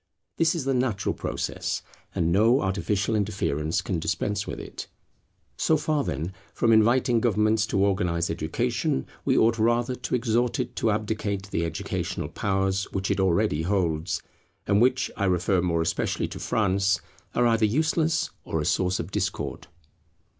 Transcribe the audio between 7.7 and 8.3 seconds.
organize